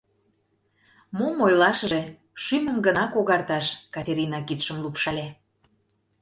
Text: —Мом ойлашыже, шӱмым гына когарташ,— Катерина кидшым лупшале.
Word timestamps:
—Мом 1.17 1.35
ойлашыже, 1.45 2.01
шӱмым 2.43 2.77
гына 2.85 3.03
когарташ,— 3.13 3.65
Катерина 3.93 4.39
кидшым 4.47 4.77
лупшале. 4.83 5.27